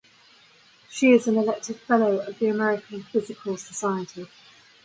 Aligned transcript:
She 0.89 1.11
is 1.11 1.27
an 1.27 1.37
elected 1.37 1.75
fellow 1.81 2.17
of 2.25 2.39
the 2.39 2.47
American 2.47 3.03
Physical 3.03 3.55
Society. 3.57 4.25